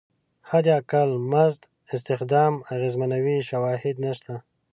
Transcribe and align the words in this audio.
حداقل 0.49 1.11
مزد 1.31 1.61
استخدام 1.95 2.53
اغېزمنوي 2.73 3.37
شواهد 3.49 3.95
نشته. 4.05 4.33